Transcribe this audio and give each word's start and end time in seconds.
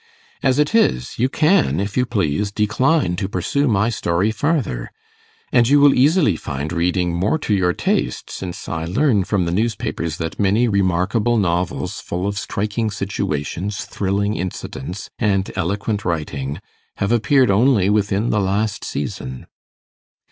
As 0.41 0.57
it 0.57 0.73
is, 0.73 1.19
you 1.19 1.29
can, 1.29 1.79
if 1.79 1.95
you 1.95 2.07
please, 2.07 2.51
decline 2.51 3.15
to 3.17 3.29
pursue 3.29 3.67
my 3.67 3.89
story 3.91 4.31
farther; 4.31 4.89
and 5.53 5.69
you 5.69 5.79
will 5.79 5.93
easily 5.93 6.35
find 6.35 6.73
reading 6.73 7.13
more 7.13 7.37
to 7.37 7.53
your 7.53 7.71
taste, 7.71 8.31
since 8.31 8.67
I 8.67 8.85
learn 8.85 9.25
from 9.25 9.45
the 9.45 9.51
newspapers 9.51 10.17
that 10.17 10.39
many 10.39 10.67
remarkable 10.67 11.37
novels, 11.37 11.99
full 11.99 12.25
of 12.25 12.39
striking 12.39 12.89
situations, 12.89 13.85
thrilling 13.85 14.35
incidents, 14.35 15.11
and 15.19 15.51
eloquent 15.55 16.03
writing, 16.03 16.61
have 16.97 17.11
appeared 17.11 17.51
only 17.51 17.87
within 17.91 18.31
the 18.31 18.39
last 18.41 18.83
season. 18.83 19.45